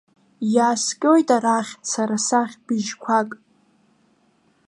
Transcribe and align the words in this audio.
Иааскьоит 0.55 1.27
арахь, 1.35 1.73
сара 1.91 2.17
сахь, 2.27 2.55
бжьқәак. 2.65 3.29